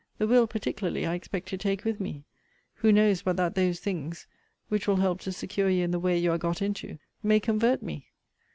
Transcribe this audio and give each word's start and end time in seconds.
The 0.17 0.25
will, 0.25 0.47
particularly, 0.47 1.05
I 1.05 1.13
expect 1.13 1.47
to 1.49 1.59
take 1.59 1.85
with 1.85 1.99
me. 1.99 2.23
Who 2.77 2.91
knows 2.91 3.21
but 3.21 3.37
that 3.37 3.53
those 3.53 3.79
things, 3.79 4.25
which 4.67 4.87
will 4.87 4.95
help 4.95 5.21
to 5.21 5.31
secure 5.31 5.69
you 5.69 5.83
in 5.83 5.91
the 5.91 5.99
way 5.99 6.17
you 6.17 6.31
are 6.31 6.39
got 6.39 6.59
into, 6.59 6.97
may 7.21 7.39
convert 7.39 7.83
me? 7.83 8.07